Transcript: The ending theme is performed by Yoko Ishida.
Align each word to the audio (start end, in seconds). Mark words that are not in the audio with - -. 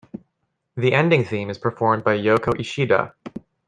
The 0.75 0.93
ending 0.95 1.25
theme 1.25 1.51
is 1.51 1.59
performed 1.59 2.03
by 2.03 2.17
Yoko 2.17 2.59
Ishida. 2.59 3.13